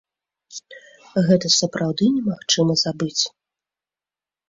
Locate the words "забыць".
2.87-3.15